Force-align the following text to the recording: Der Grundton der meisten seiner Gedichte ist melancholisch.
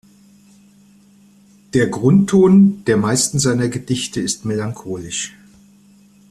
Der 1.75 1.85
Grundton 1.85 2.83
der 2.85 2.97
meisten 2.97 3.37
seiner 3.37 3.67
Gedichte 3.67 4.19
ist 4.19 4.45
melancholisch. 4.45 5.35